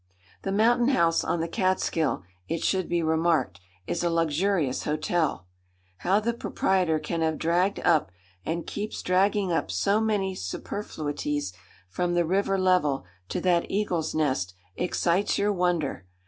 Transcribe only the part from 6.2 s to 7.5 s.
proprietor can have